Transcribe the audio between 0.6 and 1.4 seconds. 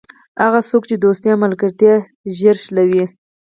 څوک چې دوستي او